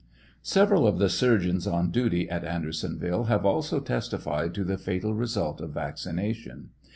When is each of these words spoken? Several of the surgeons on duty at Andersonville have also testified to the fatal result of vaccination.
Several 0.41 0.87
of 0.87 0.97
the 0.97 1.09
surgeons 1.09 1.67
on 1.67 1.91
duty 1.91 2.27
at 2.27 2.43
Andersonville 2.43 3.25
have 3.25 3.45
also 3.45 3.79
testified 3.79 4.51
to 4.55 4.63
the 4.63 4.79
fatal 4.79 5.13
result 5.13 5.61
of 5.61 5.73
vaccination. 5.75 6.71